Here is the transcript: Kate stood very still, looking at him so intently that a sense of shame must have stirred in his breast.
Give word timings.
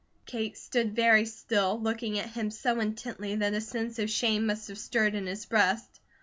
Kate 0.25 0.57
stood 0.57 0.95
very 0.95 1.25
still, 1.27 1.79
looking 1.79 2.17
at 2.17 2.31
him 2.31 2.49
so 2.49 2.79
intently 2.79 3.35
that 3.35 3.53
a 3.53 3.61
sense 3.61 3.99
of 3.99 4.09
shame 4.09 4.47
must 4.47 4.67
have 4.67 4.79
stirred 4.79 5.13
in 5.13 5.27
his 5.27 5.45
breast. 5.45 5.99